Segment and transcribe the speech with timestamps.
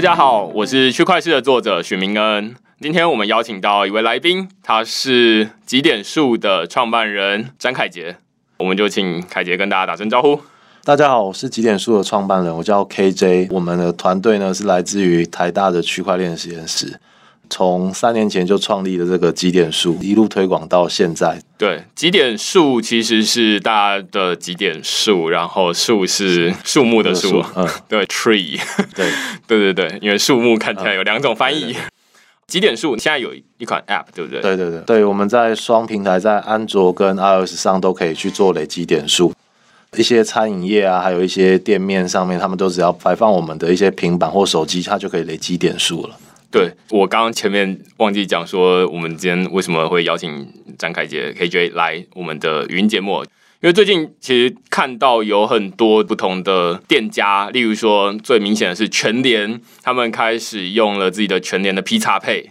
[0.00, 2.56] 大家好，我是区块链的作者许明恩。
[2.80, 8.16] 今天我们邀请到一位来宾，他是极点数的创办人詹凯杰。
[8.56, 10.40] 我们就请凯杰跟大家打声招呼。
[10.84, 13.48] 大家好，我是极点数的创办人，我叫 KJ。
[13.50, 16.98] 我们的团队呢是来自于台大的区块链实验室。
[17.50, 21.38] 从三年前就创立了这个极点数，一路推广到现在。
[21.58, 28.58] 对，极点数其实是大家的极点数，然后树是树木的树，嗯， 对，tree，
[28.96, 29.10] 对，
[29.46, 31.76] 对对对，因为树木看起来有两种翻译。
[32.46, 34.40] 极点数现在有一款 app，对不对？
[34.40, 39.32] 对对对，对，我们在双平台，在安卓跟 iOS 上都可以去做累积点数。
[39.96, 46.16] 一些餐饮业啊，还有一些店面上面，他们都只要摆放我们的一些平板或手机，它就可以累积点数了。
[46.50, 53.22] 对，我刚刚前面忘记讲说，我们今天为什么会邀请张凯杰 KJ 来我们的语音节目？
[53.62, 62.50] 因为最近其实看到有很多不同的店家，例如说最明显的是全联，他们开始用了自己的全联的 P 叉配。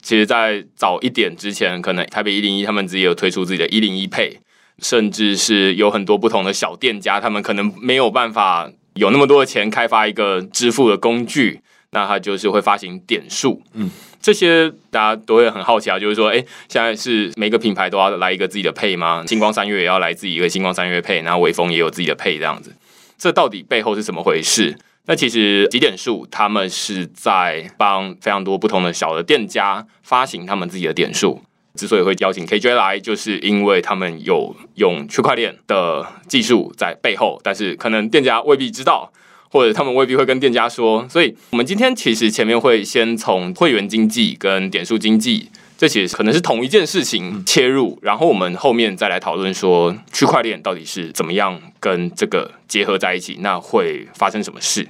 [0.00, 4.38] 其实，在早一点之前，可能台北一零一他们自己有推出自己的一零一配
[4.78, 11.60] 甚至是有很多不同的小店家，他们可能没有办法有那么多的钱开发一个支付的工具。
[11.92, 16.36] 那它就是会发行点数，嗯，这些大家都会很好奇啊，就是说，哎，
[16.68, 19.24] 现在是每个品牌都要来一个自己的 Pay 吗？
[19.26, 22.72] 星光三月也要来自己一个星光三越 Pay，然后微风也有自己的 Pay 这样子，
[23.18, 24.78] 这到底背后是怎么回事？
[25.06, 31.42] 那其实极点数他们是在帮非常多不同的小的店家发行他们自己的点数。
[31.74, 39.12] 之所以会邀请 KJ 来，就是因为他们有用区块链的技术在背后，但是可能店家未必知道。
[39.50, 54.86] 或者他们未必会跟店家说，所以我们今天其实前面会先从会员经济跟点数经济，这其实可能是同一件事情切入，然后我们后面再来讨论说区块链到底是怎么样跟这个结合在一起，那会发生什么事？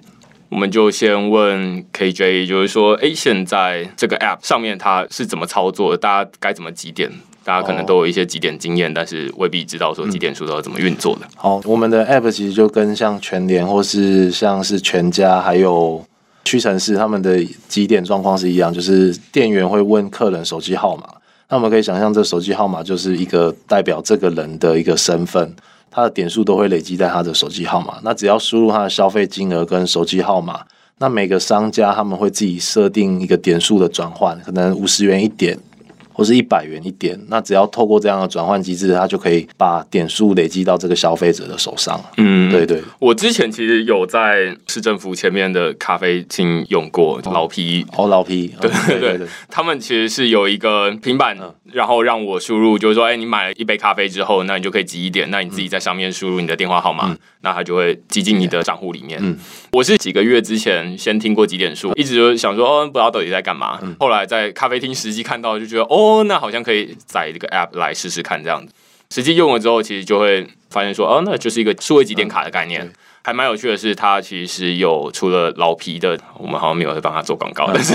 [0.51, 5.97] 我们就先问 KJ，就是说，哎，现在这个 App 上面它是怎么操作的？
[5.97, 7.09] 大家该怎么几点？
[7.43, 11.27] 大家可能都有一些几点经验，但是未必知道说几点数都要怎么运作的。
[11.37, 16.05] 好，我们的 App 其实就跟像全联或是像是全家还有
[16.45, 21.05] 屈臣氏他们的几点状况是一样，就是店员会问客人手机号码，
[21.49, 25.55] 那我们可以想象这手机号码就是一个代表这个人的一个身份，
[25.91, 27.99] 他的点数都会累积在他的手机号码。
[28.03, 30.61] 那只要输入他的消费金额跟手机号码，
[30.99, 35.59] 那每个商家他们会自己设定一个点数的转换，可能五十元一点。
[36.21, 41.99] 或是一百元一点，那只要透过这样的转换机制，它就可以把点数累积到这个消费者的手上。
[42.19, 42.83] 嗯，对对。
[42.99, 51.35] 我之前其实有在市政府前面的咖啡厅用过老皮哦，老皮， 对对对，对，他们其实是有一个平板，
[51.73, 59.19] 然后让我输入，就是说，哎，你买了一杯咖啡之后，那你就可以集一点，那你自己在上面输入你的电话号码，那它就会集进你的账户里面。
[59.23, 59.39] 嗯，
[59.73, 63.81] 我是几个月之前先听过几点数，一直就想说，哦，不知道到底在干嘛。
[63.99, 66.10] 后来在咖啡厅实际看到，就觉得，哦。
[66.11, 68.73] 哦，那好像可以载这个 app 来试试看，这样子。
[69.11, 72.83] 实际用了之后，其实就会发现说，哦，那就是一个数位集点卡的概念。
[72.83, 77.95] 嗯、还蛮有趣的是，它其实有除了老皮的，我们好像没有在帮他做广告，嗯、但是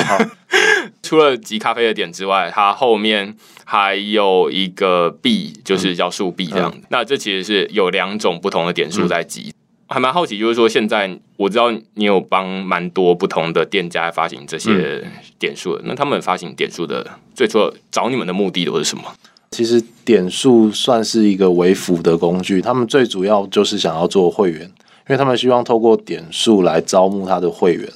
[1.02, 6.78] 除了集咖啡的点之外，它后面还有一个币，就是叫数币这样子。
[6.80, 9.54] 嗯、那这其实是有两种不同的点数在集。
[9.54, 15.06] 嗯还蛮好奇，就是说现在我知道你有帮蛮多不同的店家发行这些
[15.38, 19.04] 点数的，嗯、那他们发行点数的最初找你们的目的都是什么？
[19.52, 24.70] 其实点数算是一个微服的工具，他们最主要就是想要做会员，因
[25.10, 27.88] 为他们希望透过点数来招募他的会员，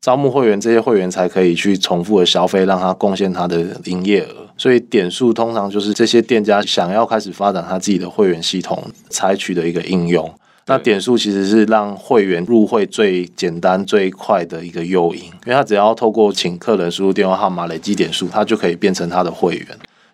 [0.00, 4.46] 招募会员，这些会员才可以去重复的消费，让他贡献他的营业额。
[4.58, 10.28] 所以点数通常就是这些店家想要开始发展他自己的会员系统采取的一个应用。
[10.68, 19.66] 那点数其实是让会员入会最简单最快的一个诱因，因为他只要透过请客人输入电话号码累积点数，他就可以变成他的会员。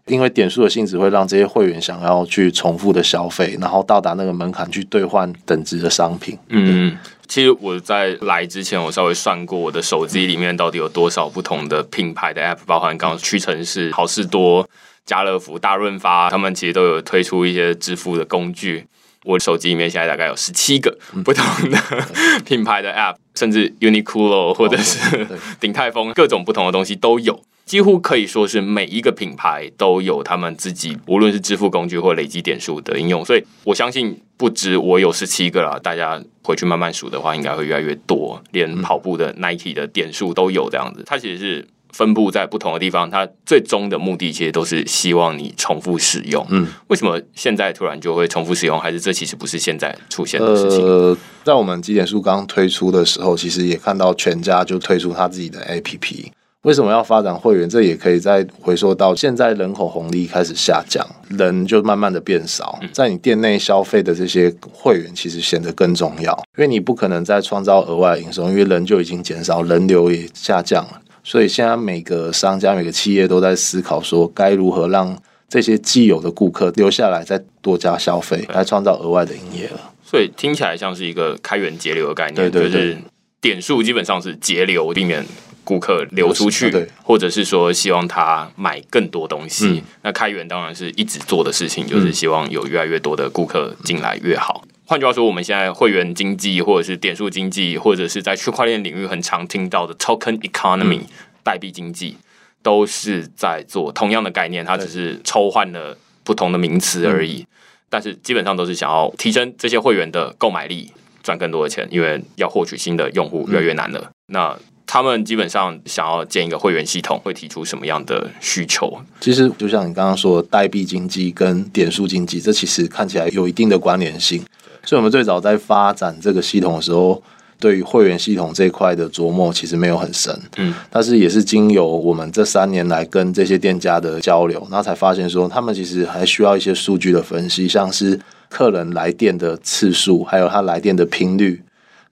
[0.07, 6.39] 因为点数的性质会让这些会员想要去重复的消费，然后到达那个门槛去兑换等值的商品。
[6.51, 6.97] 嗯，
[7.27, 14.69] 其实我在来之前，我稍微算过我的手机里面到底有多少不同的品牌的 App，包含刚刚屈臣氏、好事多、
[15.07, 18.87] 家乐福、大润发，他们其实都有推出一些支付的工具。
[19.25, 21.79] 我手机里面现在大概有十七个不同的
[22.47, 25.27] 品牌的 App，甚至 Uniqlo 或者是
[25.59, 33.25] 鼎泰丰，各种不同的东西都有，几乎可以说是每一个品牌都有他们自己，无论是支付工具或累积点数的应用。
[33.25, 41.03] 所以我相信不止我有十七个了，大家回去慢慢数的话，应该会越来越多，连跑步的 Nike 的点数都有这样子。
[41.07, 41.67] 它其实是。
[41.95, 46.45] 分布在不同的地方，它最终的目的其实都是希望你重复使用。
[46.51, 48.79] 嗯，为什么现在突然就会重复使用？
[48.81, 50.85] 还是这其实不是现在出现的事情？
[50.85, 56.27] 呃，在我们极点数刚推出的时候，其实也看到全家就推出他自己的 APP。
[56.63, 57.69] 为什么要发展会员？
[57.69, 71.01] 这也可以再回溯到现在人口红利开始下降，人就慢慢的变少，在你店内消费的这些会员其实显得更重要，因为你不可能再创造额外营收，因为人就已经减少，人流也下降了。
[71.25, 75.19] 所以现在每个商家、每个企业都在思考说，该如何让
[75.49, 79.81] 这些既有的顾客留下来，再多加消费，来创造额外的营业额。
[80.05, 82.99] 所以听起来像是一个开源节流的概念，对对对，就是
[83.41, 85.25] 点数基本上是节流，避免。
[85.67, 89.67] 顾客流出去，对，或者是说希望他买更多东西。
[89.67, 94.63] 嗯、那开源当然是一直做的事情，就是希望有越来越多的顾客进来越好。
[94.87, 101.01] 换句话说，我们现在会员经济，或者是点数经济，或者是在区块链领域很常听到的 token economy
[101.43, 102.19] 代币经济，
[102.63, 107.47] 都是在做同样的概念，它只是抽换了不同的名词而已。
[107.89, 110.93] 但是基本上都是想要提升这些会员的购买力，
[111.23, 114.11] 赚更多的钱，因为要获取新的用户越来越难了。
[114.27, 114.55] 那
[114.87, 119.01] 他们基本上想要建一个会员系统，会提出什么样的需求？
[119.19, 124.45] 其实就像你刚刚说，代币经济跟点数经济，这其实看起来有一定的关联性。
[124.85, 127.23] 所以，我们最早在发展这个系统的时候，
[127.59, 130.39] 对于会员系统这一块的琢磨其实没有很深。
[130.57, 141.63] 嗯，但是也是经由我们这三年来跟这些店家的交流，然后才发现说，他们其实还需要一些数据的分析，像是客人来电的次数，还有他来电的频率，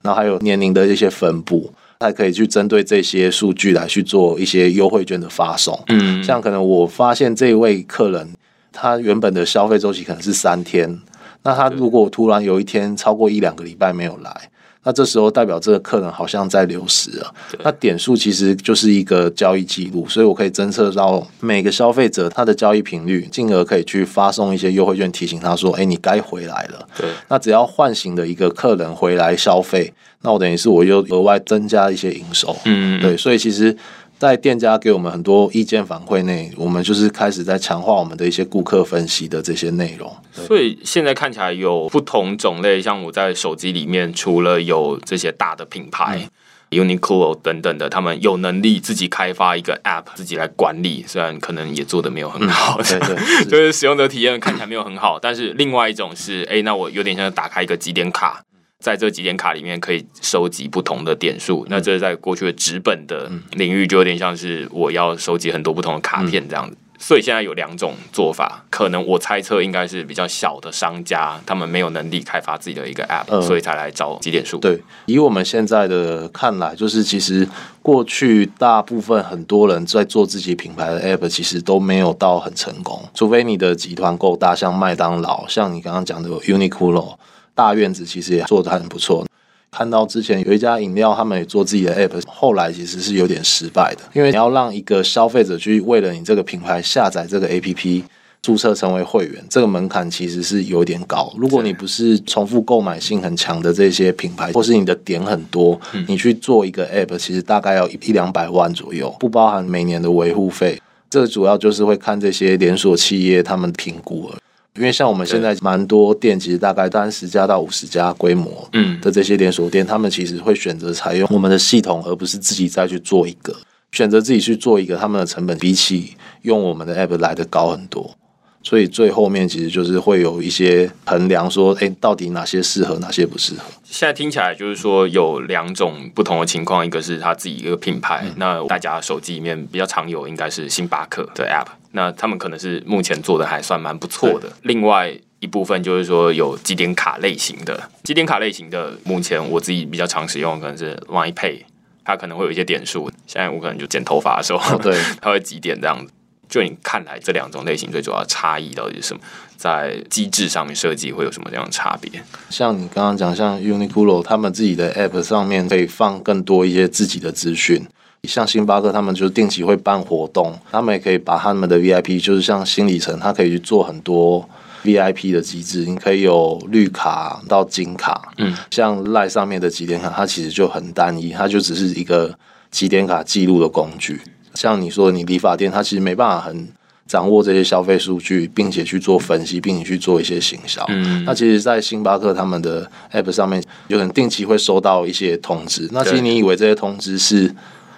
[0.01, 1.73] 然后还有年龄的一些分布。
[1.99, 5.81] 才可以去针对这些数据来去做一些优惠券的发送。
[5.87, 8.27] 嗯，像可能我发现这位客人，
[8.73, 10.99] 他原本的消费周期可能是三天，
[11.43, 14.49] 那他如果突然有一天超过一两个礼拜没有来。
[14.85, 17.33] 那这时候代表这个客人好像在流失了。
[17.63, 27.07] 那点数其实就是一个交易记录，所以我可以侦测到每个消费者他的交易频率，进而可以去发送一些优惠券提醒他说：“哎，你该回来了。”对。
[27.29, 32.53] 那只要唤醒的一个客人回来消费，那我等于是我又额外增加一些营收。
[32.65, 33.01] 嗯。
[33.01, 33.77] 对，所以其实。
[34.23, 40.15] 在店家给我们很多意见反馈内，我们就是开始在强化我们的一些顾客分析的这些内容。
[40.31, 46.25] 所以现在看起来有不同种类，像我在手机里面，除了有这些大的品牌、
[46.71, 55.19] 嗯、Uniqlo 等等的，他们有能力自己开发一个 App，自己来管理，虽然可能也做的没有很好，嗯、对对， 是就是使用者体验看起来没有很好。
[55.19, 58.41] 但是另外一种是，哎，那我有点像打开一个几点卡。
[58.83, 66.75] 在这几点卡里面可以收集不同的点数，那这在过去的纸本的领域就有点像是我要收集很多不同的卡片这样子。
[66.99, 74.57] 所以现在有两种做法，可能我猜测应该是比较小的商家，他们没有能力开发自己的一个 App，所以才来找几点数。
[74.57, 77.47] 对，以我们现在的看来，就是其实
[77.81, 87.15] 过去大部分很多人在做自己品牌的 App，其实都没有到很成功，除非你的集团够大，像麦当劳，像你刚刚讲的 Uniqlo。
[87.55, 89.25] 大院子其实也做的很不错。
[89.71, 98.03] 看到之前有一家饮料，他们也做自己的 app，后来其实是有点失败的，因为你要让一个消费者去为了你这个品牌下载这个 app，
[98.41, 101.33] 注册成为会员，这个门槛其实是有点高。
[101.37, 110.79] 如果你不是重复购买性很强的这些品牌，或是你的点很多，你去做一个 app，其实大概要一两百万左右，不包含每年的维护费。
[111.09, 114.37] 这主要就是会看这些连锁企业他们评估了。
[114.75, 118.67] 因为像我们现在蛮多店，其实大概三十家到五十家规模
[119.01, 123.55] 的这些连锁店，他们其实会选择采用我们的系统，而不是自己再去做一个。
[123.91, 128.15] 选择自己去做一个，他们的成本比起用我们的 app 来的高很多。
[128.63, 133.65] 所以最后面其实就是会有一些衡量，说，哎，到底哪些适合，哪些不适合。
[133.83, 144.51] 现在听起来就是说有两种不同的情况，一个是他自己一个品牌，嗯、那大家手机里面比较常有应该是星巴克的 app，那他们可能是目前做的还算蛮不错的。
[144.63, 151.61] 另外一部分就是说有集点卡类型的，集点卡类型的，目前我自己比较常使用可能是 Line Pay，
[152.03, 153.11] 它可能会有一些点数。
[153.27, 156.11] 现在我可能就剪头发的时候，对， 它会几点这样子。
[156.49, 159.21] 就你看来，这两种类型最主要的差异到底是什么？
[159.57, 162.23] 在机制上面设计会有什么这样的差别？
[162.49, 167.83] 像你刚刚讲，像 Uniqlo 他们自己的 App 上面可以放更多一些自己的资讯，
[168.27, 174.47] 像星巴克他们就定期会办活动，他们也可以把他们的 VIP，就是像新里程，它可以去做很多
[174.85, 182.33] VIP 的机制，你可以有绿卡到金卡，嗯，像 LINE 上面的几点卡，它其实就很单一，它就只是一个
[182.71, 184.21] 几点卡记录的工具。
[184.55, 186.69] 像你说，你理发店，它其实没办法很
[187.05, 190.85] 掌握这些消费数据，并且去做分析，并且去做一些行销。
[190.87, 195.89] 嗯，那其实，在星巴克他们的 App 上面，有可能定期会收到一些通知。
[195.91, 197.53] 那其实你以为这些通知是？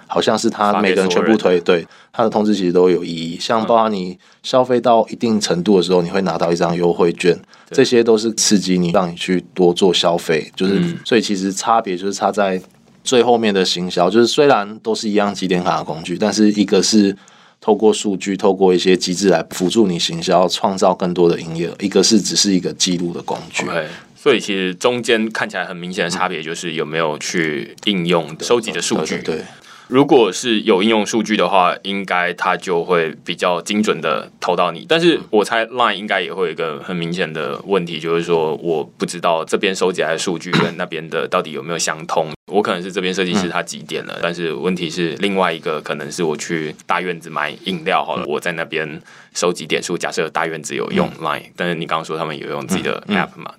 [0.06, 3.38] 好像是他每个人全部推，对他的通知其实都有意义。
[3.40, 7.38] 像包括你消费到一定程度的时候，你会拿到一张优惠券，
[7.70, 10.50] 这些都是刺激你，让你去多做消费。
[10.54, 12.60] 就是所以其实差别就是差在
[13.02, 17.16] 最后面的行销，就是虽然都是一样几点卡的工具，但是一个是
[17.60, 23.64] 透过数据、透过一些机制来辅助你行销，创造更多的营业额；一个是只是一个记录的工具。
[23.64, 23.86] Okay.
[24.16, 29.18] 所以其实中间看起来很明显的差别，就是有没有去应用收集的数据。
[29.18, 29.44] 对，
[29.88, 34.84] 如果是有应用数据的话，应该它就会比较精准的投到你。
[34.88, 42.32] 但是我猜 Line 应该也会有一个很明显的问题，就是说我不知道这边收集来的数据跟那边的到底有没有相通。
[42.52, 49.00] 我可能是这边设计师他几点了，但是问题是另外一个可能是我去大院子买饮料好了，我在那边
[49.34, 49.96] 收集点数。
[49.96, 53.52] 假设大院子有用 Line，但是你刚刚说他们有用自己的 App 嘛？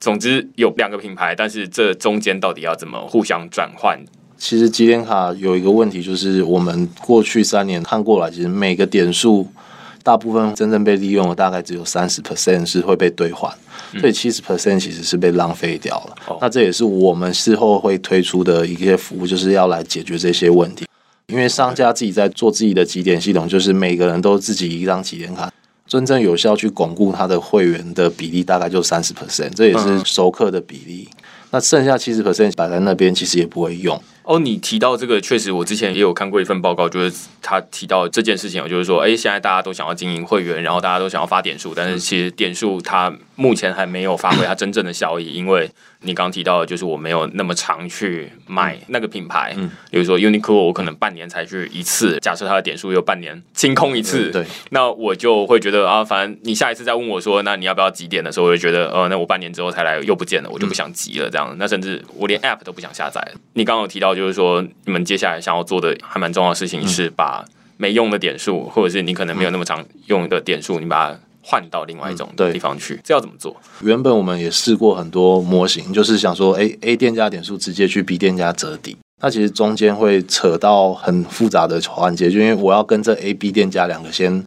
[0.00, 3.98] 总之有两个品牌，但是这中间到底要怎么互相转换？
[4.44, 9.48] 其实集点卡有一个问题，就是我们过去三年看过来，其实每个点数
[10.02, 13.50] 大部分真正被利用的大概只有三十 percent 是会被兑换，
[13.98, 16.16] 所以七十 percent 其实是被浪费掉了。
[16.28, 16.36] 嗯。
[16.42, 20.86] 那这也是我们事后会推出的一些服务，就是要来解决这些问题。
[21.28, 25.50] 因为商家自己在做自己的集点系统，就是每个人都自己一张集点卡。
[25.86, 31.08] 真正有效去巩固他的会员的比例大概就三十 percent，这也是熟客的比例。
[31.10, 33.98] 嗯、那剩下七十 percent 摆在那边，其实也不会用。
[34.24, 45.70] 哦，你提到这个，确实我之前也有看过一份报告，就是他提到这件事情，就是说，哎，现在大家都想要经营会员，然后大家都想要发点数，但是其实点数它目前还没有发挥它真正的效益，因为。
[46.06, 52.18] 你刚刚提到的就是我没有那么常去买那个品牌，嗯，比如说 Uniqlo，我可能半年才去一次。
[52.20, 61.56] 假设它的点数有半年清空一次，对，那我就会觉得啊，反正你下一次再问我说，那你要不要集点的时候，我就觉得，呃，那我半年之后才来又不见了，我就不想急了，这样。
[61.58, 63.26] 那甚至我连 App 都不想下载。
[63.54, 67.42] 你刚刚有提到，就是说你们接下来想要做的还蛮重要的事情是把
[67.78, 71.18] 没用的点数，或者是你可能没有那么常用的点数，你把它。
[71.46, 73.54] 换到另外一种地方去，嗯，这要怎么做？
[73.82, 84.42] 原本我们也试过很多模型，就是想说，A A 店家点数直接去 B 店家折抵，那其实中间会扯到很复杂的环节，就因为我要跟这 A、B 店家两个先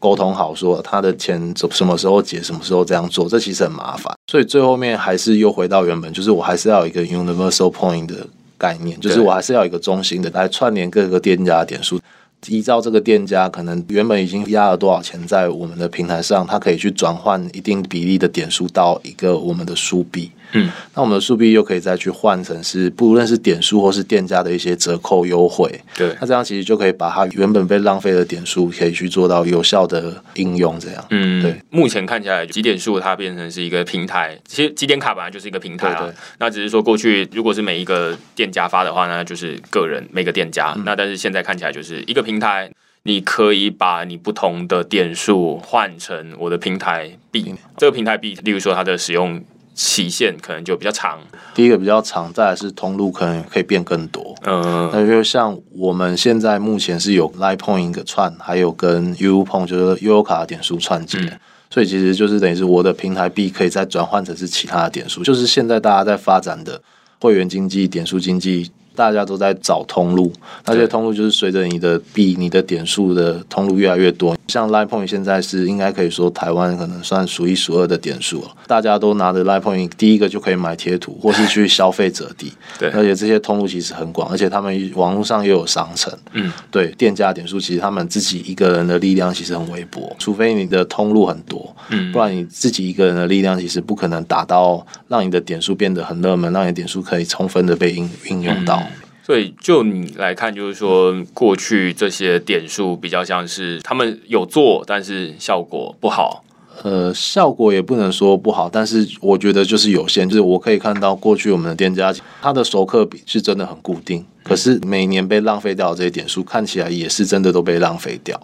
[0.00, 8.26] 沟通好，说他的钱什么时候结，什么时候这样做，这其实很麻烦，所以最后面还是又回到原本，就是我还是要有一个 universal point 的
[8.58, 12.00] 概念，就是我还是要有一个中心的来串联各个店家的点数。
[12.46, 20.30] 依照这个店家可能原本已经压了多少钱在我们的平台上，他可以去转换一定比例的点数到一个我们的书币。
[20.52, 25.68] 嗯，那我们的数币又可以再去换成是不论是点数或是店家的一些折扣优惠。
[25.96, 30.78] 对，那这样其实就可以把它原本被浪费的点数可以去做到有效的应用。
[30.80, 31.54] 这样，嗯，对。
[31.70, 36.04] 目前看起来几点数它变成是一个平台，其实几点卡本来就是一个平台啊。
[36.04, 40.72] 对那只是说过去如果是每一个店家发的话呢，就是个人每个店家。
[40.76, 42.70] 嗯、那但是现在看起来就是一个平台。
[43.04, 49.42] 你可以把你不同的点数换成我的平台币，这个平台币，例如说它的使用
[49.82, 51.18] 期限可能就比较长。
[51.54, 54.34] 第一个比较长，再来是通路可能可以变更多。
[54.42, 61.32] 嗯，那就像我们现在目前是有 Line Point 一个串，还有跟 UU Point 就是悠游卡的点数串接，嗯，
[61.70, 66.82] 所以其实就是等于是我的平台币可以再转换成是其他的点数，就是现在大家在发展的
[67.18, 68.70] 会员经济、点数经济。
[68.92, 70.30] 大家都在找通路，
[70.66, 74.36] 那这些通路就是随着你的币、你的点数的通路越来越多。
[74.50, 78.48] 像 Line Point 现在是应该可以说台湾可能算数一数二的点数了。
[78.66, 82.52] 大家都拿着 Line Point，第一个就可以买贴图，或是去消费者抵。
[82.78, 86.12] 对，而且这些通路其实很广，而且他们网络上又有商城。
[86.32, 98.76] 嗯，对，店家点数其实他们自己一个人的力量其实很微薄，除非你的通路很多，嗯，不然你自己一个人的力量其实不可能达到让你的点数变得很热门，让你的点数可以充分的被应运用到。
[98.80, 106.42] 嗯对，就你来看，就是说，过去这些点数比较像是他们有做，但是效果不好。
[106.82, 110.28] 呃，效果也不能说不好，但是我觉得就是有限。
[110.28, 118.36] 就是我可以看到，过去我们的店家，他的熟客比是真的很固定，可是每年被浪费掉这些点数，看起来也是真的都被浪费掉。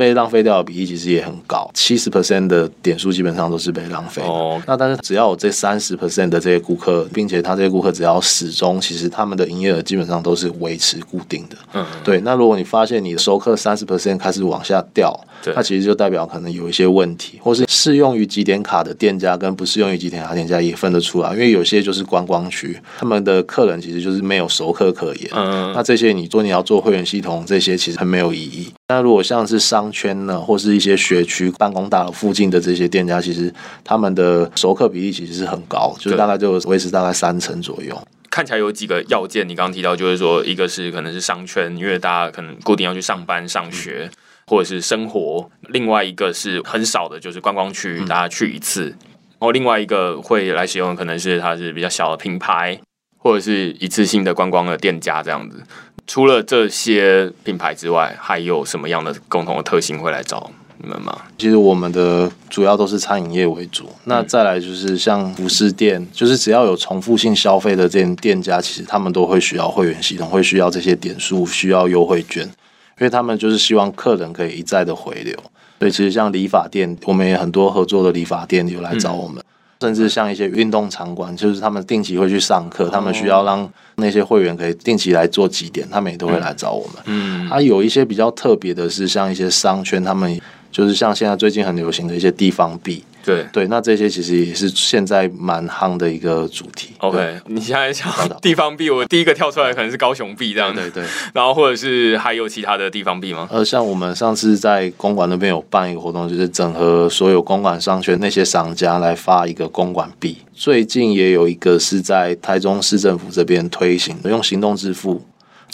[0.00, 4.22] 被浪费掉的比例其实也很高，七十 percent 的点数基本上都是被浪费。
[4.22, 11.56] 哦，那但是只要有这三十 percent 的这些顾客，并且他这些顾客只要始终，其实他们的营业额基本上都是维持固定的。
[11.74, 12.18] 嗯，对。
[12.22, 15.14] 那如果你发现你的熟客三十 percent 开始往下掉，
[15.44, 25.30] 对，那其实就代表可能有一些问题，或是适用于几点卡的店家跟不适用于几点卡店家也分得出来，因为有些就是观光区，他们的客人其实就是没有熟客可言。
[25.34, 28.72] 嗯，那这些你做你要做会员系统，这些其实很没有意义。
[28.90, 33.54] 那如果像是商圈呢，或是一些学区、办公大楼附近的这些店家，其实
[33.84, 37.96] 他们的熟客比例其实是很高，就是大概就维持大概三成左右。
[38.30, 44.18] 看起来有几个要件，你刚刚提到就是说，一个是可能是商圈，因为大家可能固定要去上班、上学、嗯、
[44.48, 52.80] 或者是生活；另外一个是很少的，就是观光区，大家去一次；然后另外一个会来使用，可能是它是比较小的品牌，
[53.16, 55.62] 或者是一次性的观光的店家这样子。
[56.06, 61.16] 除了这些品牌之外，还有什么样的共同的特性会来找你们吗？
[61.38, 72.52] 其实我们的主要都是餐饮业为主，那再来就是像服饰店，就是只要有重复性消费的店店家，其实他们都会需要会员系统，会需要这些点数，需要优惠券，因
[73.00, 75.36] 为他们就是希望客人可以一再的回流。
[75.78, 79.38] 所以其实像理发店，我们也很多合作的理发店有来找我们。
[79.38, 79.44] 嗯
[79.80, 86.96] 甚至像一些运动场馆，就是他们定期会去上课，他们需要让那些会员可以定期来做几点，他们也都会来找我们。
[87.06, 90.38] 嗯，啊有一些比较特别的是，像一些商圈，他们
[90.70, 93.02] 就是像现在最近很流行的一些地方币。
[93.24, 96.90] 对对，那这些其实也是现在蛮夯的一个主题。
[96.98, 98.10] OK，你现在想
[98.40, 100.72] 地方币，我第一个跳出来可能是高雄币这样。
[100.76, 103.48] 对对，然后或者是还有其他的地方币吗？
[103.50, 110.38] 呃，像我们上次在公馆那边有办一个活动，就是整合所有公馆商圈那些商家来发一个公馆币。
[110.54, 115.22] 最近也有一个是在台中市政府这边推行的，用行动支付。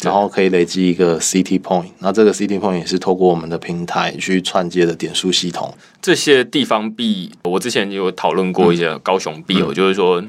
[0.03, 5.75] 然后可以累积一个 City Point，那这个 City Point 也是透过我们的平台去串接的点数系统。
[6.03, 10.23] 这些地方币，我之前有讨论过一些高雄币，我、嗯、就是说，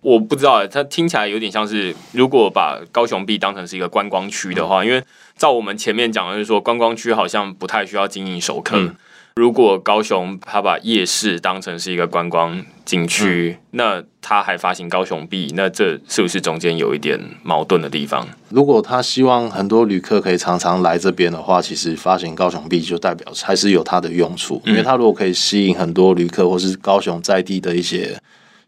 [0.00, 5.02] 我不知道，它听起来有点像是，如果把高雄币当成是一个观光区的话，嗯、因为
[5.36, 8.76] 照我们前面讲的就是说，观光区好像不太需要经营熟客。
[8.76, 8.94] 嗯
[9.40, 18.28] 如果高雄他把夜市当成是一个观光景区，嗯，那他还发行高雄币，那这是不是中间有一点矛盾的地方？
[18.50, 28.14] 如果他希望很多旅客可以常常来这边的话，其实发行高雄币就代表还是有它的用处，因为它如果可以吸引很多旅客，或是高雄在地的一些。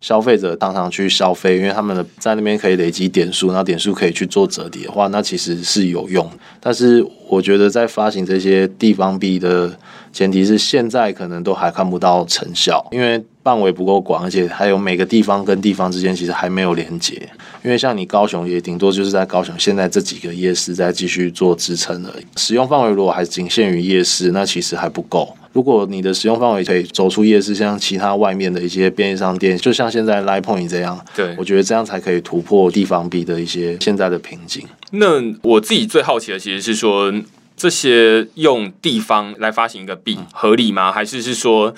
[0.03, 6.29] 消费者常常去消费，因为他们的在那边可以累积点数，那点数可以去做折叠的话，那其实是有用。
[6.61, 9.79] 但是我觉得在发行这些地方币的
[10.13, 17.15] 前提是，现在可能都还看不到成效，因为范围不够广，而且还有每个地方跟地方之间其实还没有连接。
[17.63, 25.37] 因为像你高雄也顶多就是在高雄现在这几个夜市在继续做支撑而已，使用范围如果还仅限于夜市，那其实还不够。
[25.53, 34.67] 如果你的使用范围可以走出夜市，像其他外面的一些便利商店，就像现在 Line Point 这样，对，我觉得这样才可以突破地方币的一些现在的瓶颈。
[34.93, 37.13] 那我自己最好奇的其实是说，
[37.55, 40.91] 这些用地方来发行一个币合理吗？
[40.91, 41.75] 还是是说，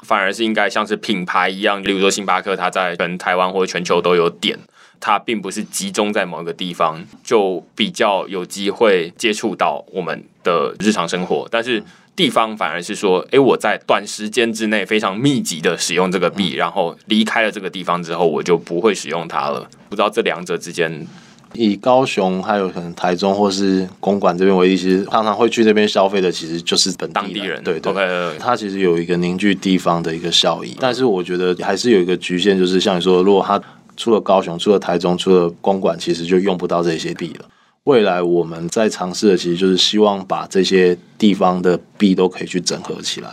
[0.00, 4.56] 反而是应该像是品牌一样，例如说星巴克，它在全台湾或者全球都有点，
[5.00, 11.82] 它并不是集中在某一个地方，就比较有机会接触到我们的日常生活，但是。
[12.16, 19.68] 地方反而是说，哎、欸，我在短时间之内非常密集的使用这个币，然后离开了这个地方之后，我就不会使用它了。
[19.90, 21.06] 不知道这两者之间，
[21.52, 27.62] 以高雄还有可能台中或是公馆这边为例，其实常常会去这边消费的，其实就是本地当地人。
[27.62, 30.74] 对对，对，okay, 它其实有一个凝聚地方的一个效益。
[30.80, 33.60] 但是我觉得还是有一个局限，就是像你说，如果它
[33.94, 37.44] 除了高雄、除了台中、除了公馆，其实就用不到这些币了。
[37.86, 43.30] 未来我们在尝试的，其实就是希望把这些地方的币都可以去整合起来。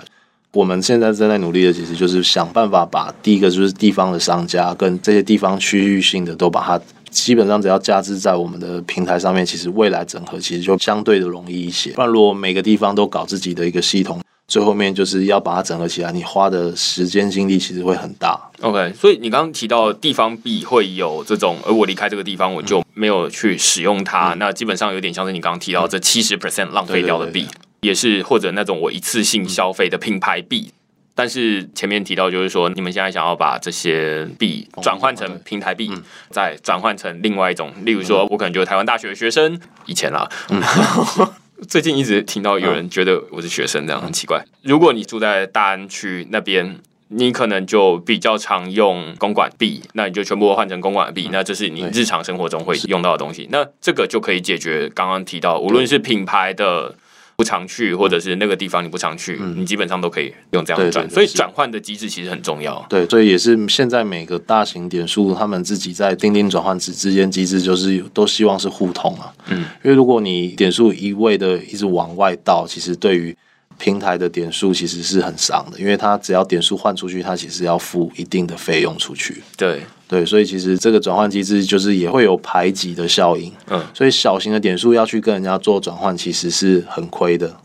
[0.52, 11.90] 我们现在正在努力的，其实就是想办法把第一个就是地方的商家跟这些地方区域性的都把它，基本上只要加之在我们的平台上面，其实未来整合其实就相对的容易一些。
[11.94, 14.23] 不然如果每个地方都搞自己的一个系统。
[14.48, 18.40] 最后面就是要把它整合起来，你花的时间精力其实会很大。
[18.62, 27.48] OK，所以你刚刚提到地方币会有这种，而我离开这个地方我就没有去使用它，嗯、那基本上有点像是你刚刚提到这七十 percent 浪费掉的币，
[27.82, 30.72] 也是或者那种我一次性消费的品牌币。
[31.16, 35.92] 但是前面提到就是说，你们现在想要把这些币转换成平台币，
[36.32, 40.30] 再转换成另外一种，例如说我可能就是台湾大学的学生，以前啦。
[40.50, 40.62] 嗯
[41.68, 44.44] 最近一直听到有人觉得我是学生，这样很奇怪。
[44.62, 53.48] 如果你住在大安区那边，你可能就比较常用公馆币，那你就全部换成公馆币，那这是你日常生活中会用到的东西。
[53.52, 56.96] 那这个就可以解决刚刚提到，无论是品牌的。
[57.44, 62.84] 不常去，或者是那个地方你不常去，嗯、你基本上都可以用这样转，对对对，所以转换的机制其实很重要。
[62.90, 69.34] 对，所以也是现在每个大型点数，他们自己在钉钉转换之之间机制，就是都希望是互通啊。
[69.50, 73.36] 嗯，因为如果你点数一味的一直往外倒，其实对于
[73.84, 79.44] 平台的点数其实是很伤的，因为它只要点数换出去，它其实要付一定的费用出去。
[79.58, 79.82] 对。
[80.08, 87.58] 对，所以其实这个转换机制就是也会有排挤的效应，嗯，所以小型的点数要去跟人家做转换，其实是很亏的。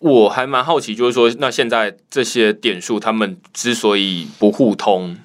[0.00, 5.16] 我还蛮好奇，就是说，那现在这些点数他们之所以不互通，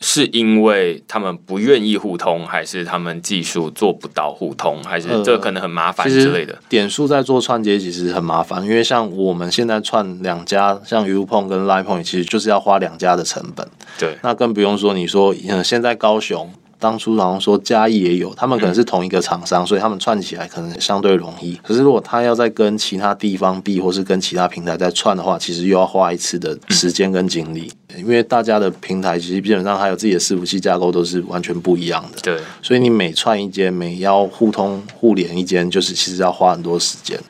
[0.00, 6.54] 是因为他们不愿意互通，还是他们技术做不到互通，还是这可能很麻烦之类的？
[6.54, 13.68] 呃、点数在做串接其实很麻烦，因为像我们现在串两家，像 UPON 跟 LINE Point，其实就是要花两家的成本。
[13.98, 16.50] 对，那更不用说你说，嗯，现在高雄。
[16.80, 21.54] 当初好像说嘉义也有，他们可能是同一个厂商，所以他们串起来可能相对容易。
[21.62, 32.18] 可是如果他要再跟其他地方币或是跟其他平台再串的话，其实又要花一次的时间跟精力，因为大家的平台其实基本上还有自己的伺服器架构都是完全不一样的。
[32.22, 37.20] 对，所以你每串一间，每要互通互联一间，就是其实要花很多时间。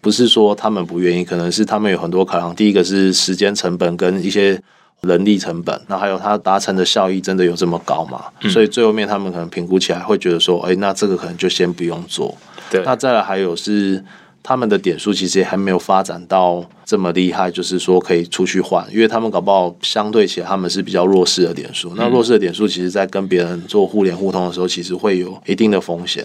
[0.00, 2.52] 不是说他们不愿意，可能是他们有很多考量。
[2.54, 4.60] 第一个是时间成本跟一些。
[5.06, 8.24] 人力成本，那还有它达成的效益真的有这么高吗？
[8.42, 12.36] 嗯、所以最后面他们可能评估起来会觉得说，哎、欸，那这个可能就先不用做。
[12.70, 14.04] 对，那再来还有是
[14.42, 21.94] 他们的点数其实也还没有发展到这么厉害，就是说可以出去换，因为他们搞不好相对起来他们是比较弱势的点数。
[21.96, 26.24] 那弱势的点数其实在跟别人做互联互通的时候，其实会有一定的风险。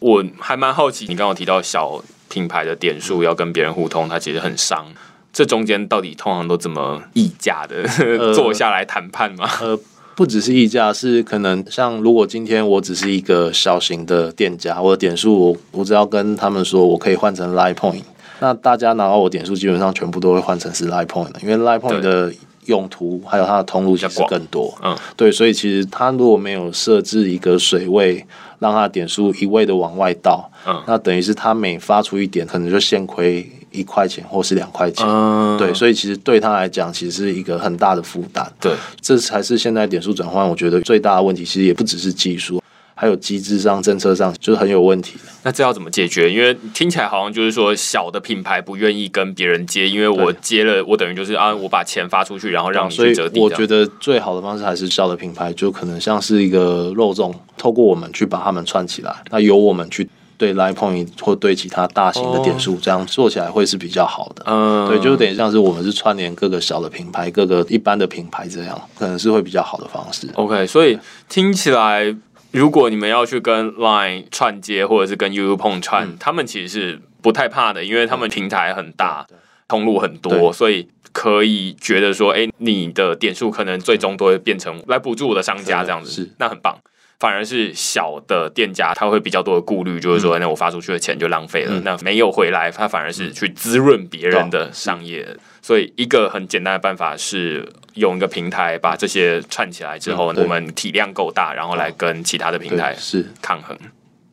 [0.00, 4.86] 我还蛮好奇，你刚刚提到小品牌的点数要跟别人互通，它其实很伤。
[5.32, 7.76] 这中间到底通常都怎么议价的？
[8.18, 9.48] 呃、 坐下来谈判吗？
[9.62, 9.78] 呃，
[10.14, 18.02] 不只是议价，是可能像如果今天我只是一个小型的店家，我的点数我我只要跟他们说我可以换成 Line Point，
[18.40, 22.30] 那大家拿到我点数基本上全部都会换成是 Line Point 的，因为 Line Point 的
[22.66, 24.74] 用途还有它的通路其实更多。
[24.82, 28.24] 嗯，对，所以其实它如果没有设置一个水位，
[28.58, 33.50] 让它的点数一味的往外倒，嗯，那等于是它每发出一点，可能就现亏。
[33.72, 38.50] 一块钱或是两块钱，嗯，对，所以其实对他来讲，其实是一个很大的负担。
[38.60, 42.62] 对，这才是现在点数转换，我觉得最大的问题，其实也不只是技术，
[42.94, 45.14] 还有机制上、政策上，就是很有问题。
[45.42, 46.30] 那这要怎么解决？
[46.32, 53.38] 因为听起来好像就是说，小的品牌不愿意跟别人接，因为我接了，我等于就是啊，我把钱发出去，然后让你去折抵。
[53.38, 60.08] 所以我觉得最好的方式还是小的品牌，就可能像是一个肉粽，透过我们去把它们串起来，那由我们去。
[60.42, 64.42] 对 Line Point 或对其他大型的点数，这样做起来会是比较好的。
[64.48, 70.28] 嗯，对，就等于像是我们是串联各个小的品牌，各个一般的品牌这样，可能是会比较好的方式。
[70.34, 72.12] OK，所以听起来，
[72.50, 79.24] 如果你们要去跟 Line 串接，或者是跟 UUPON 串，嗯，他们其实是不太怕的，因为他们平台很大，
[79.68, 86.76] 通路很多，所以可以觉得说，哎，你的点数可能最终都会变成来补助我的商家这样子，是，那很棒。
[87.22, 95.24] 反而是小的店家，他会比较多的顾虑，就是说，那我发出去的钱就浪费了，嗯，那没有回来，他反而是去滋润别人的商业。
[95.60, 103.78] 所以，一个很简单的办法是用一个平台把这些串起来之后，我们体量够大，然后来跟其他的平台是抗衡。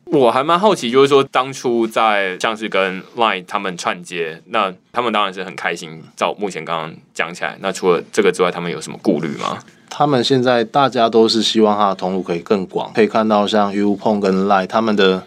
[0.06, 6.02] 我还蛮好奇，就是说，当初在像是跟 Line 他们串接，那他们当然是很开心。
[6.16, 9.56] 照目前刚刚讲起来，那除了这个之外，他们有什么顾虑吗？
[9.90, 15.22] 他们现在大家都是希望它的通路可以更广，可以看到像 UPON 跟 Line 他们的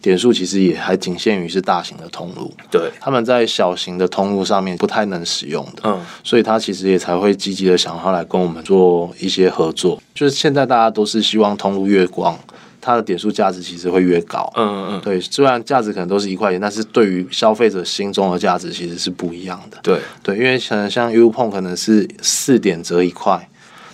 [0.00, 10.00] 点数其实也还仅限于是大型的通路，对，他们在小型的通路上面不太能使用的，嗯，所以他其实也才会积极的想要来跟我们做一些合作。
[10.14, 12.38] 就是现在大家都是希望通路越广，
[12.80, 14.86] 它的点数价值其实会越高，嗯嗯。
[14.92, 19.98] 嗯，对，虽然价值可能都是一块钱，但是对于消费者心中的价值其实是不一样的，对。
[20.22, 23.48] 对，因为可能像 UPON 可能是四点折一块。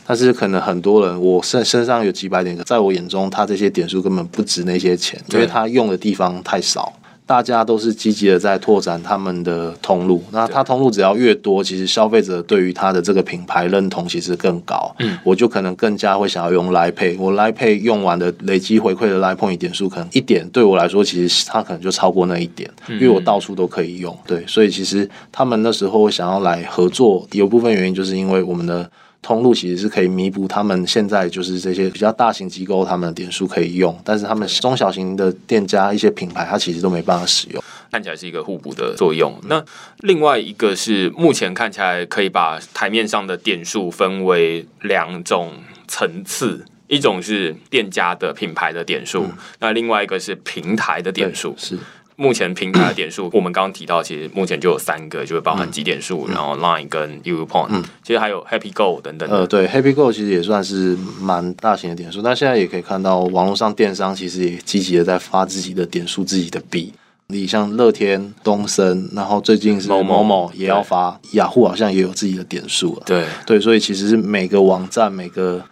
[0.07, 6.93] 但是可能很多人，我身身上有几百点，在我眼中，他这些点数根本不值那些钱，因为他用的地方太少。
[7.25, 14.95] 大家都是积极的在拓展他们的通路，那他通路只要越多，其实消费者对于他的这个品牌认同其实更高。
[14.99, 24.15] 嗯，我就可能更加会想要用 Line Pay，我 Line Pay 用完的累积回馈的 Line Point 点数，可能一点对我来说，其实他可能就超过那一点，因为我到处都可以用。
[24.27, 28.91] 对，所以其实他们那时候想要来合作，有部分原因就是因为我们的。
[29.23, 37.63] 通路其实是可以弥补他们现在就是这些比较大型机构他们的点数可以用，但是他们中小型的店家一些品牌，它其实都没办法使用。
[37.93, 39.39] 看起来是一个互补的作用。
[39.45, 39.65] 那
[39.99, 45.53] 另外一个是目前看起来可以把台面上的点数分为两种
[45.87, 51.79] 层次，一种是店家的品牌的点数，嗯，那另外一个是平台的点数是。
[52.17, 59.29] 目前平台的点数， 我们刚刚提到，其实目前就有三个，就会包含集点数，然后 Line 跟 UPON，嗯，其实还有 Happy Go 等等。
[59.31, 66.93] 呃，对，Happy Go 其实也算是蛮大型的点数，但现在也可以看到，网络上电商其实也积极的在发自己的点数、自己的币。
[67.29, 73.03] 你像乐天、东森，然后最近是某某也要发，雅虎好像也有自己的点数了。
[73.07, 75.65] 对对，所以其实是每个网站、每个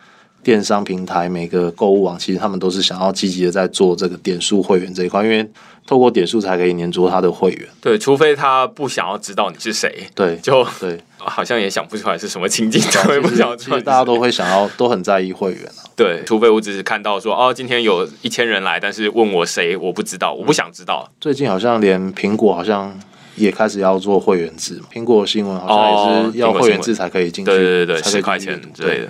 [0.43, 5.47] 电商平台、每个购物网，其实他们都是想要积极的在做这个点数会员这一块，因为
[5.87, 7.69] 透过点数才可以黏住他的会员。
[7.81, 15.85] 对，除非他不想要知道你是谁，对，就对，好像也想不出来是什么情境，对，不想其实大家都会想要，都很在意会员啊。
[15.95, 21.11] 对，除非我只是看到说，哦，今天有一千人来，但是问我谁，我不知道，我不想知道。
[21.21, 22.99] 最近好像连苹果好像
[23.37, 29.09] 也开始要做会员制，苹果新闻好像也是要会员制才可以进去，对对对，十块钱之类的。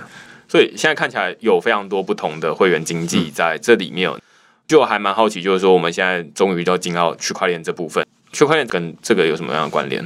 [0.51, 4.11] 所以现在看起来有非常多不同的会员经济在这里面，
[4.67, 10.05] 就还蛮好奇，就是说我们现在终于都进到区块链这部分，区块链跟这个有什么样的关联？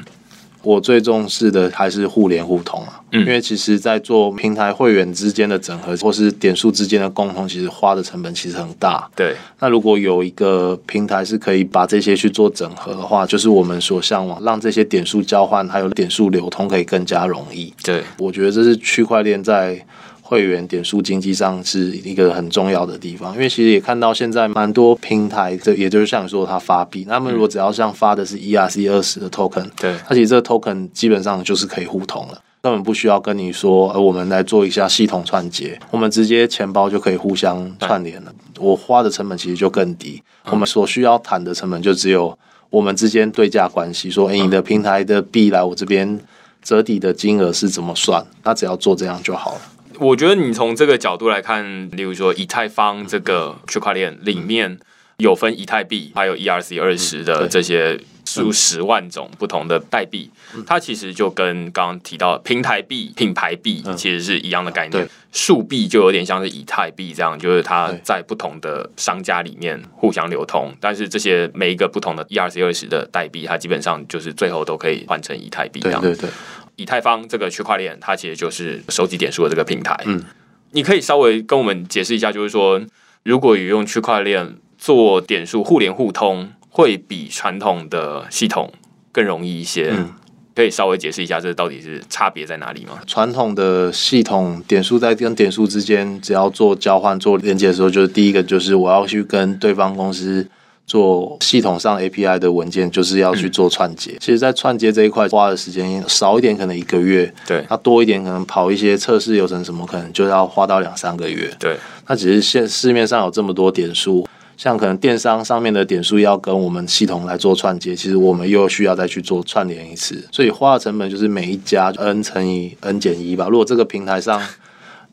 [0.61, 9.09] 我最重视的还是互联互通啊，因为其实，在做平台会员之间的整合，或是点数之间的共通，其实花的成本其实很大。
[9.15, 17.73] 对，那如果有一个平台是可以把这些去做整合的话，就是我们所向往，让这些点数交换还有点数流通可以更加容易。
[17.83, 19.83] 对，我觉得这是区块链在。
[20.27, 42.35] 会员点数经济上是一个很重要的地方，因为其实也看到现在蛮多平台，这也就是像你说，它发币，那么如果只要像发的是 ERC 二十的 token，对，它其实这个 token 基本上就是可以互通了，根本不需要跟你说，呃，我们来做一下系统串接，我们直接钱包就可以互相串联了，我花的成本其实就更低，我们所需要谈的成本就只有
[42.71, 46.19] 我们之间对价关系，说，哎，你的平台的币来我这边
[46.63, 49.61] 折抵的金额是怎么算，那只要做这样就好了。
[49.99, 54.77] 我觉得你从这个角度来看，例如说以太坊这个区块链里面
[55.17, 60.29] 有分以太币，还有 ERC 二十的这些数十万种不同的代币，
[60.65, 65.07] 它其实就跟刚刚提到平台币、品牌币其实是一样的概念。
[65.31, 76.01] 数币就有点像是以太币这样，就是它在不同的商家里面互相流通，但是这些每一个不同的 ERC 二十的代币，它基本上就是最后都可以换成以太币这样。
[76.01, 76.29] 对对对。
[76.75, 79.97] 以太坊这个区块链，它其实就是收集点数的这个平台。
[80.05, 80.23] 嗯，
[80.71, 82.81] 你可以稍微跟我们解释一下，就是说，
[83.23, 88.73] 如果有用区块链做点数互联互通，会比传统的系统
[89.11, 89.91] 更容易一些。
[89.95, 90.13] 嗯，
[90.55, 92.99] 可以稍微解释一下，这到底是差别在哪里吗？
[93.07, 100.47] 传统的系统点数在跟点数之间，只要做交换、做连接的时候，就是第一个就是我要去跟对方公司。
[100.87, 104.11] 做系统上 API 的文件，就是要去做串接。
[104.11, 111.51] 嗯、其实，在串接这一块花的时间少一点，可能一个月；对，那多一点，可能跑一些测试流程什么，可能就要花到两三个月。
[111.59, 111.75] 对，
[112.07, 123.47] 那只是现市面上有这么多点数，像可能电商上面的点数要跟我们系统来做串接，其实我们又需要再去做串联一次，所以花的成本就是每一家 n 乘以 n 减一吧。
[123.49, 124.39] 如果这个平台上。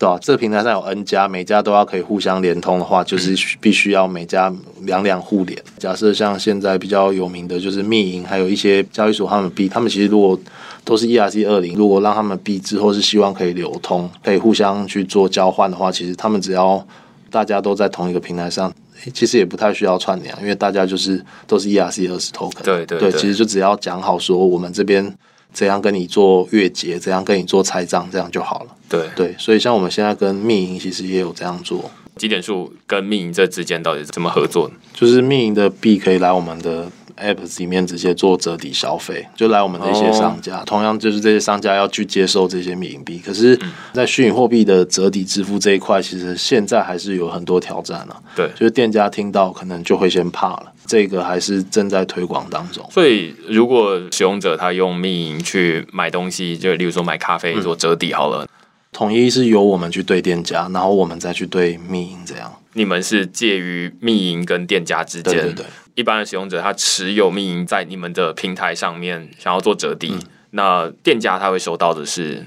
[0.03, 0.19] 对吧？
[0.21, 5.57] 这个平台上有 N 家，每家都要可以互相连通的话，就是必须要每家两两互联。
[5.79, 10.37] 假设像现在比较有名的就是密银，还有一些交易所，他们币，他们其实如果
[10.83, 16.85] 都是 ERC 二零，如果让他们币之后是希望可以流通，可以互相去做交换的话，其实他们只要
[17.31, 18.73] 大家都在同一个平台上，
[19.15, 22.65] 其实也不太需要串联，因为大家就是都是 ERC 二十 token。
[22.65, 25.17] 对对对，对，其实就只要讲好说我们这边。
[25.53, 26.99] 怎样跟你做月结？
[26.99, 28.09] 怎样跟你做拆账？
[28.11, 28.77] 这样就好了。
[28.89, 31.91] 对对，所以像我们现在跟密营其实也有这样做。
[32.17, 34.71] 极点数跟密营这之间到底怎么合作？
[34.93, 36.87] 就是密营的币可以来我们的
[37.23, 40.59] App 里面直接做折抵消费，就来我们的一些商家。
[40.59, 43.21] 哦、同样就是这些商家要去接受这些密银币。
[43.25, 43.59] 可是，
[43.93, 48.23] 在虚拟货币的折抵支付这一块，其实现在还是有很多挑战呢、啊。
[48.35, 50.73] 对，就是店家听到可能就会先怕了。
[50.85, 58.47] 这个还是正在推广当中，所以如果使用者他用密银去买东西，就例如说买咖啡做折抵好了，
[58.91, 62.53] 统一是由我们去对店家，然后我们再去对密银，这样。
[62.75, 65.67] 你们是介于密银跟店家之间，对对对。
[65.95, 72.47] 一般的使用者他持有密银在你们的平台上面想要做折抵，嗯、那店家他会收到的是。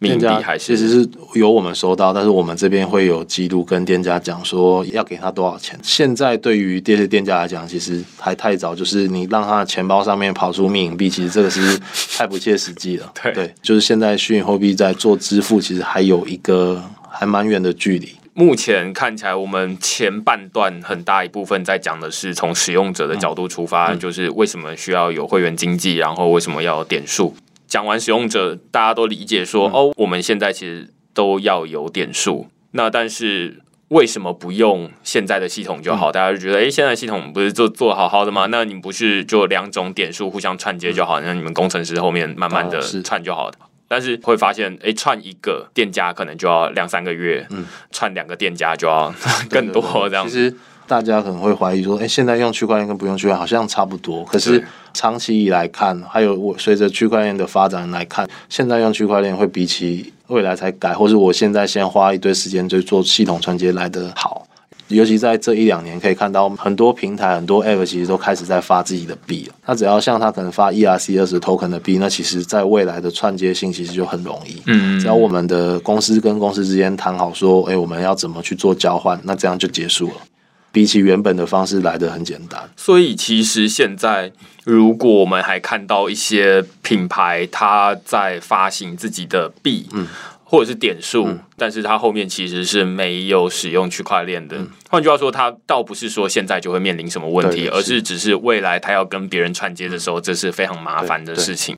[0.00, 5.78] 密银币还是其实是由我们收到，但是我们这边会有记录跟店家讲说要给他多少钱。
[5.82, 11.80] 现在对于这些店家来讲，其实还太早，就是你让他的钱包上面跑出密银币，其实这个是
[12.18, 13.10] 太不切实际了。
[13.22, 18.14] 对，对，就是现在虚拟货币在做支付，其实还有一个还蛮远的距离。
[18.36, 27.36] 目前看起来，我们前半段很大一部分在讲的是从使用者的角度出发，嗯、就是为什么需要有会员经济，然后为什么要有点数。
[27.68, 32.48] 讲完使用者，大家都理解说，嗯、哦，我们现在其实都要有点数。
[32.72, 36.10] 那但是为什么不用现在的系统就好？
[36.10, 38.46] 嗯、大家就觉得，哎，现在系统不是做做好好的吗？
[38.50, 41.20] 那你不是就两种点数互相串接就好？
[41.20, 43.54] 那、嗯、你们工程师后面慢慢的串就好了。
[43.60, 49.14] 哦、但是会发现，哎，串一个店家可能就要两三个月，嗯，串两个店家就要
[49.48, 50.32] 更多这样子。
[50.32, 50.52] 其实
[50.88, 54.64] 大家可能会怀疑说，哎，现在用区块链跟不用区块链好像差不多，可是。
[54.96, 64.46] 长期以来看，还有我随着区块链的发展来看，现在用区块链会比起未来才改，或是我现在先花一堆时间就做系统串接来的好。
[64.94, 69.54] 尤其在这一两年，可以看到很多平台、很多 App 其实都开始在发自己的币了。
[69.66, 74.62] 那只要像他可能发 ERC 二十 token 的币，那其实在未来的串接性其实就很容易。
[74.66, 80.14] 嗯，只要我们的公司跟公司之间谈好说，哎，我们要怎么去做交换，那这样就结束了。
[80.70, 82.60] 比起原本的方式来的很简单。
[82.76, 84.32] 所以其实现在，
[84.64, 90.08] 如果我们还看到一些品牌，它在发行自己的币，嗯。
[90.54, 94.56] 或者是点数，嗯、但是它后面其实是没有使用区块链的。
[94.88, 101.76] 换、嗯、句话说，它倒不是说现在就会面临什么问题，而是只是未来它要跟别人串接的时候，这是非常麻烦的事情。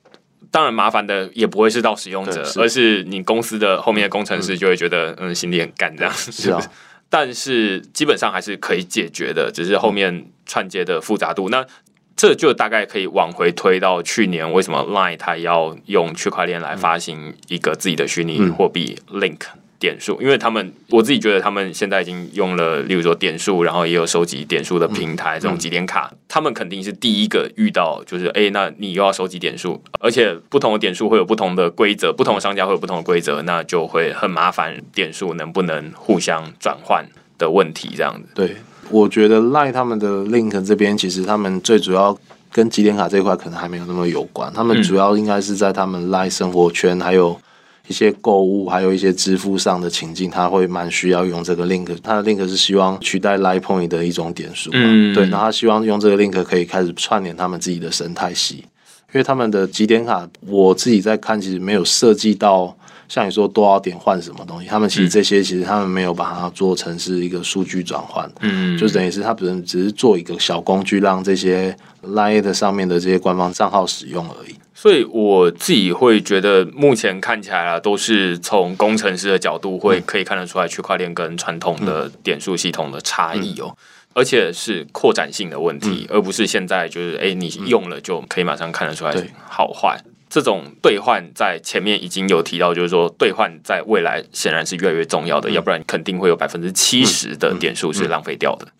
[0.51, 2.59] 当然，麻烦的也不会是到使用者，是。
[2.59, 6.61] 而是你公司的后面的工程师就会觉得，嗯，心里很干这样， 是，是、啊、
[7.09, 11.49] 但是基本上还是可以解决的，只是后面串接的复杂度。
[11.49, 11.65] 那
[12.17, 19.37] 这就大概可以往回推到去年，为什么 Line 它要用区块链来发行一个自己的虚拟货币 Link
[19.79, 20.19] 点数？
[20.19, 37.05] 因为他们我自己觉得他们现在已经用了，例如说点数，然后也有收集点数的平台，这种集点卡，他们肯定是第一个遇到，就是哎，那你又要收集点数，而且不同的点数会有不同的规则，不同的商家会有不同的规则，那就会很麻烦，点数能不能互相转换
[37.37, 38.27] 的问题，这样子。
[38.33, 38.55] 对。
[38.89, 42.17] 我觉得 Line 他们的 Link 这边，其实他们最主要
[42.51, 44.51] 跟集点卡这块可能还没有那么有关。
[44.53, 47.39] 他们主要应该是在他们 Line 生活圈，还有
[47.87, 51.97] 一些购物，还有一些支付上的情境，他会蛮需要用这个 Link。
[52.01, 55.23] 他的 Link 是希望取代 Line Point 的一种点数，嗯，对。
[55.27, 62.75] 然后他希望用这个 Link 可以开始串联他们自己的生态系，因为他们的集点卡，我自己在看，其实没有设计到。
[63.07, 74.55] 像你说多少点换什么东西，他们其实这些其实他们没有把它做成是一个数据转换，嗯，就等于是他本身只是做一个小工具，让这些 Line 上面的这些官方账号使用而已。
[74.73, 83.75] 所以我自己会觉得，目前看起来啊，都是从工程师的角度会可以看得出来区块链跟传统的点数系统的差异哦，
[84.13, 89.15] 而且是扩展性的问题，而不是现在就是哎你用了就可以马上看得出来
[89.49, 89.99] 好坏。
[90.29, 98.65] 这种兑换在前面已经有提到，就是说兑换在未来显然是越来越重要的，嗯、要不然肯定会有百分之七十的点数是浪费掉的。
[98.65, 98.71] 嗯嗯、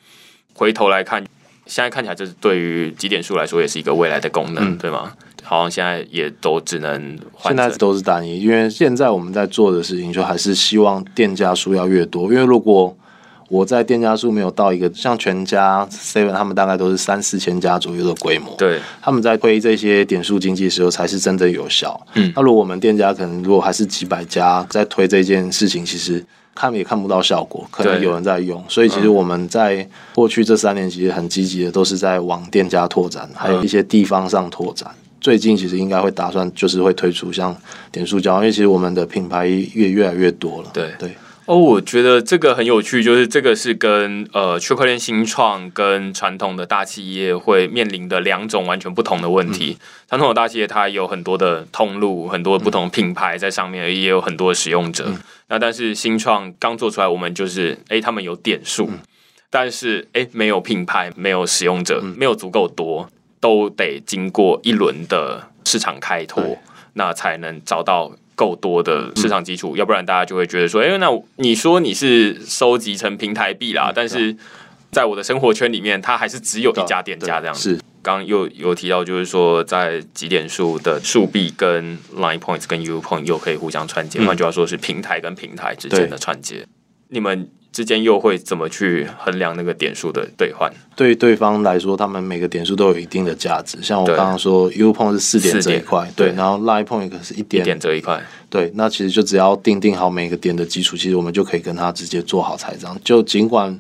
[0.54, 1.24] 回头来看，
[1.66, 5.14] 现在看起来这是对于集点数来说也是一个未来的功能，嗯、对吗？
[5.44, 12.94] 好像现在也都只能现在都是单一，因为现在我们在做的事情就还是希望店家数要越多，因为如果
[13.50, 18.54] 我在店家数没有到一个像全家、Seven，他们大概都是三四千家左右的规模。
[18.58, 22.00] 对，他们在推这些点数经济的时候，才是真的有效。
[22.16, 26.22] 嗯，那如果我们店家可能如果还是几百家在推这件事情，其实
[26.54, 28.62] 看也看不到效果，可能有人在用。
[28.68, 34.92] 所以其实我们在过去这三年其实很积极的，都是在往店家拓展，还有一些地方上拓展。
[35.22, 37.56] 最近其实应该会打算就是会推出像
[37.94, 40.70] 点数交换，因为其实我们的品牌越越来越多了。
[40.74, 41.16] 对对。
[41.48, 49.78] 哦，我觉得这个很有趣，就是这个是跟呃区块链新创跟传统的大企业会面临的两种完全不同的问题。
[50.10, 55.10] 传统的大企业它有很多的通路，很多不同品牌在上面，也有很多使用者。
[55.48, 58.90] 那但是新创刚做出来，我们就是诶，他们有点数，
[59.50, 66.58] 但是诶，没有品牌，没有使用者，没有足够多，都得经过一轮的市场开拓，
[66.96, 68.12] 那才能找到。
[68.38, 74.38] 够多的市场基础，嗯、要不然大家就会觉得说，哎、欸，那你说你是收集成平台币啦，嗯、但是
[74.92, 77.74] 在我的生活圈里面，它还是只有一家店家这样子。
[77.74, 86.66] 是，刚刚又有提到，就是说在几点数的数币跟 Line Points 跟 U Point 又可以互相串接，换句话说是平台跟平台之间的串接。
[87.10, 87.50] 你们。
[87.72, 90.72] 之间又会怎么去衡量那个点数的兑换？
[90.96, 93.78] 对对方来说，他们每个点数都有一定的价值。
[93.82, 98.72] 像我刚刚说，U Point 是四点这一块，对，然后 Line Point 是一点一点这一块，对。
[98.76, 103.00] 那其实就只要定定好每个点的基础，其实我们就可以跟他直接做好财账。
[103.04, 103.80] 就尽管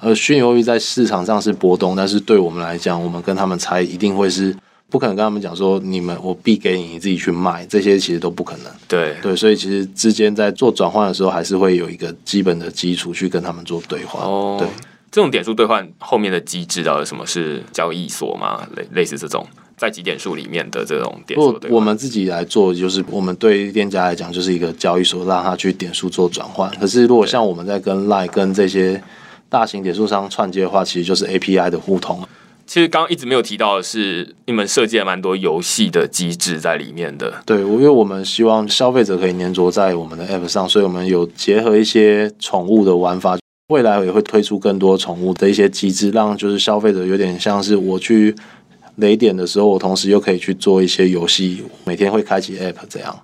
[0.00, 4.56] 呃虚拟货币在市场上是波动，但是对我们来讲，我们跟他们猜一定会是。
[4.88, 8.72] 不可能跟他们讲说，你们我币给你，你自己去卖，这些其实都不可能。
[8.86, 14.22] 对对，所以其实之间在做转换的时候，还是会有一个基本的基础去跟他们做兑换。
[14.22, 14.68] 哦，对，
[15.10, 18.66] 这种点数兑换后面的机制到底什么是交易所吗？
[18.76, 19.44] 类类似这种
[19.76, 26.70] 在几点数里面的这种点数我们自己来做，就是我们对店家来讲就是一个交易所，让他去点数做转换。
[26.78, 29.02] 可是如果像我们在跟 Line 跟这些
[29.48, 32.26] 大型点数商串接的话，其实就是 API 的互通。
[32.66, 37.32] 其实刚刚一直没有提到的是，你们设计了蛮多游戏的机制在里面的。
[37.46, 43.38] 对，因为我们希望消费者可以黏着在我们的 App 上，所以我们有结合一些宠物的玩法，
[43.68, 48.34] 未来也会推出更多宠物的一些机制，让就是消费者有点像是我去
[48.96, 53.16] 雷点的时候，我同时又可以去做一些游戏，每天会开启 App 这样。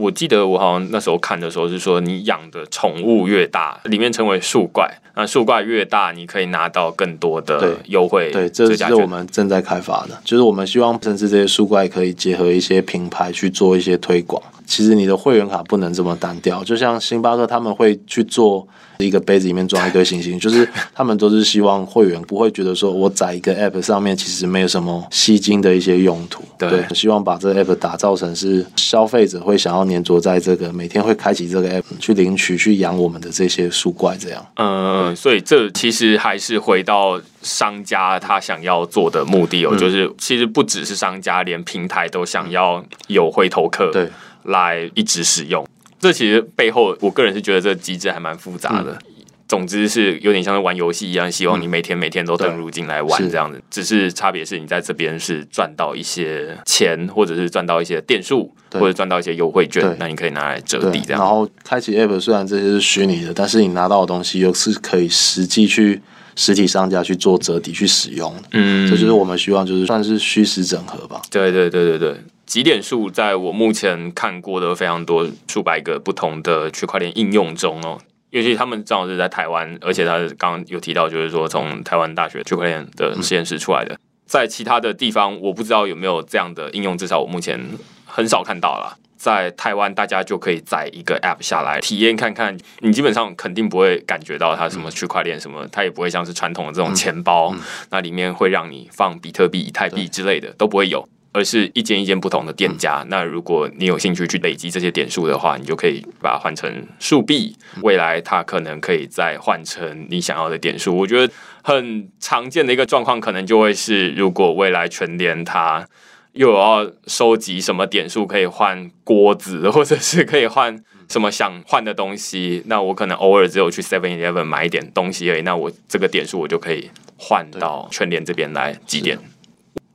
[0.00, 8.30] 我记得我好像那时候看的时候是说，你养的宠物越大，里面称为树怪，那树怪越大，你可以拿到更多的优惠。
[8.30, 14.42] 对，这是我们正在开发的，就是我们希望甚至这些树怪可以结合一些品牌去做一些推广。
[14.70, 18.64] 其实你的会员卡不能这么单调，就像星巴克他们会去做
[18.98, 26.44] 一个杯子里面装一堆星星， 就是他们都是希望会员不会觉得说我在一个 app 上面其实没有什么吸金的一些用途。
[26.56, 34.46] 对，对，希望把这个 app 打造成是消费者会想要粘着在这个每天会开启这个 app 去领取去养我们的这些树怪这样。
[34.54, 43.90] 嗯，所以这其实还是回到商家他想要做的目的哦，嗯、就是其实不只是商家，连平台都想要有回头客。
[43.90, 44.08] 对。
[44.44, 45.66] 来一直使用，
[45.98, 48.92] 这其实背后，我个人是觉得这机制还蛮复杂的。
[48.92, 53.56] 嗯、总之是有点像是玩游戏一样，希望你每天每天都登入进来玩这样子。
[53.56, 61.20] 是只是差别是你在这边是赚到一些钱，或者是赚到一些点数，或者赚到一些优惠券，那你可以拿来折抵这样。
[61.20, 66.00] 然后开启 App，虽然这些是虚拟的，但是你拿到的东西又是可以实际去
[66.36, 68.34] 实体商家去做折抵去使用。
[68.52, 71.20] 嗯，这就是我们希望，就是算是虚实整合吧。
[71.30, 72.16] 对对对对对。
[72.50, 77.96] 集点数在我目前看过的非常多数百个不同的区块链应用中哦，
[78.30, 83.96] 尤其他们正好是在台湾，而且他刚刚有提到，就是说从台湾大学区块链的实验室出来的，
[84.26, 87.56] 在其他的地方我不知道有没有这样的应用，至少我目前
[88.04, 88.98] 很少看到了。
[89.16, 97.54] 在台湾，大家就可以载一个 App 下来体验看看，你基本上肯定不会感觉到它什么区块链什么，它也不会像是传统的这种钱包，
[97.90, 101.08] 那里面会让你放比特币、以太币之类的都不会有。
[101.32, 103.02] 而是一间一间不同的店家。
[103.02, 107.56] 嗯、那如果你有兴趣去累积这些点数的话，你就可以把它换成数币。
[107.82, 110.96] 未来它可能可以再换成你想要的点数。
[110.96, 115.86] 我觉得很常见的一个状况，可能就会是，如果未来全联它
[116.32, 125.42] 又有要收集什么点数，可以换锅子，或者是可以换什么想换的东西，那我可能偶尔只有去 Seven Eleven 买一点东西而已。
[125.42, 129.18] 那我这个点数我就可以换到全联这边来几点。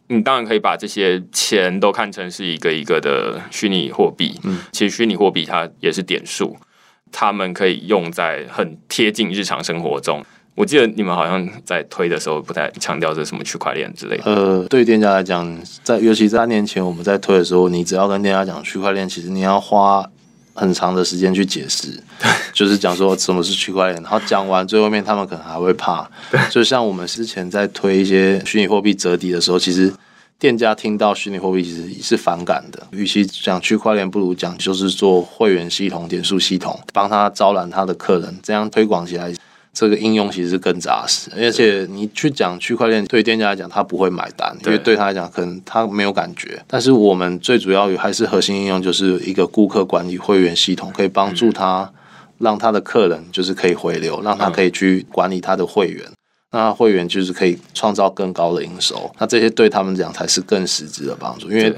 [0.07, 4.39] 你当然可以把这些钱都看成是一个一个的虚拟货币。
[4.43, 6.57] 嗯，其实虚拟货币它也是点数，
[7.11, 10.23] 他们可以用在很贴近日常生活中。
[10.55, 14.23] 我记得你们好像在推的时候不太强调这什么区块链之类的。
[14.23, 20.09] 呃，对于店家来讲，在尤其三年前我们在推的时候，你只要跟店家讲区块链，其实你要花
[20.55, 21.89] 很长的时间去解释，
[22.53, 26.09] 就是讲说什么是区块链，然后讲完最后面他们可能还会怕。
[26.49, 29.93] 就像我们之前在推一些虚拟货币折抵的时候，其实
[30.39, 32.87] 店家听到虚拟货币其实是反感的。
[32.91, 39.33] 与其讲区块链，不如讲就是做会员系统、点数系统，帮他招揽他的客人，这样推广起来。
[39.75, 46.63] 这个应用其实是更扎实，而且你去讲区块链，对店家来讲他不会买单，因为对他来讲可能他没有感觉。
[46.65, 51.91] 但是我们最主要还是核心应用，就是一个顾客管理会员系统，可以帮助他
[52.37, 56.05] 让他的客人就是可以回流，让他可以去管理他的会员，
[56.51, 59.13] 那会员就是可以创造更高的营收。
[59.19, 61.75] 那这些对他们讲才是更实质的帮助，因为。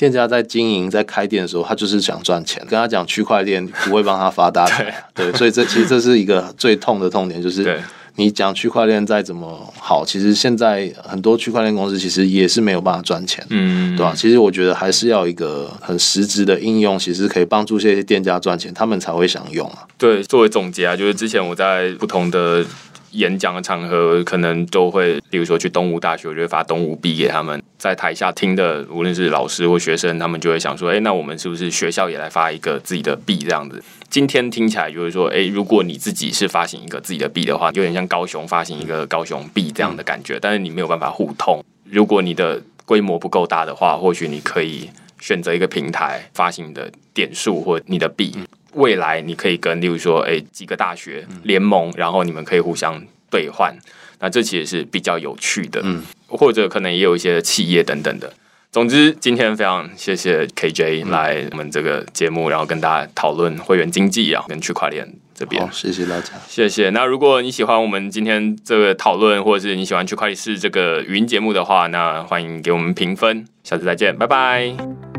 [0.00, 2.58] 店家在经营、在开店的时候，他就是想赚钱。
[2.66, 7.78] 跟他讲区块链不会帮他发大财，对，对，所以这其实这是一个最痛的痛点，就是
[8.16, 14.14] 你讲区块链再怎么好，其实现在很多区块链公司其实也是没有办法赚钱，嗯，对吧？
[14.16, 19.86] 其实我觉得还是要一个很实质的应用，其实可以帮助这些店家赚钱，他们才会想用啊。
[19.98, 22.64] 对，作为总结啊，就是之前我在不同的。
[23.12, 27.62] 演讲的场合可能都会，比如说去东吴大学，我就会发东吴币给他们。
[27.78, 40.38] 在台下听的，无论是老师或学生，他们就会想说：“哎，那我们是不是学校也来发一个自己的币这样子？”今天听起来就是说：“哎，如果你自己是发行一个自己的币的话，有点像高雄发行一个高雄币这样的感觉。
[40.40, 41.64] 但是你没有办法互通。
[41.84, 48.36] 如果你的规模不够大的话，或许你可以选择一个平台发行的点数或你的币。”
[48.74, 53.76] 未来你可以跟，例如说，哎，几个大学联盟，然后你们可以互相兑换，
[54.20, 58.32] 那这其实是比较有趣的，嗯，或者可能也有一些企业等等的。
[58.72, 65.68] 总之，今天非常谢谢 KJ 来我们这个节目，然后跟大家讨论会员经济啊，跟区块链这边。
[65.72, 66.90] 谢谢大家，谢谢。
[66.90, 73.44] 那如果你喜欢我们今天这个讨论，或者是你喜欢区块链是这个语音节目的话，那欢迎给我们评分。
[73.64, 75.09] 下次再见，拜拜。